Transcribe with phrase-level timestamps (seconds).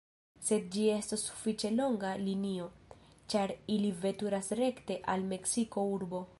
[0.45, 2.71] Sed ĝi estos sufiĉe longa linio,
[3.35, 6.29] ĉar ili veturas rekte al Meksiko-urbo.